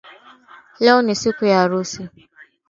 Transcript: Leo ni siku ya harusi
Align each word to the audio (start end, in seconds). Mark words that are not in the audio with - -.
Leo 0.79 1.01
ni 1.01 1.15
siku 1.15 1.45
ya 1.45 1.57
harusi 1.59 2.09